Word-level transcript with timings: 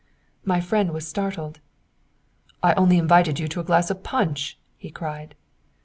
My 0.43 0.59
friend 0.61 0.93
was 0.93 1.07
startled. 1.07 1.59
"I 2.63 2.73
only 2.73 2.97
invited 2.97 3.37
you 3.39 3.47
to 3.49 3.59
a 3.59 3.63
glass 3.63 3.91
of 3.91 4.01
punch!" 4.01 4.57
he 4.75 4.89
cried. 4.89 5.35